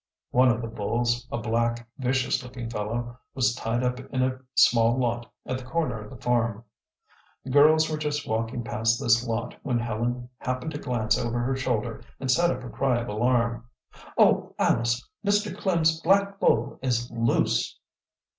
[0.31, 4.97] One of the bulls, a black, vicious looking fellow, was tied up in a small
[4.97, 6.63] lot at the corner of the farm.
[7.43, 11.55] The girls were just walking past this lot when Helen happened to glance over her
[11.55, 13.65] shoulder and set up a cry of alarm.
[14.17, 15.55] "Oh, Alice, Mr.
[15.55, 17.77] Klem's black bull is loose!"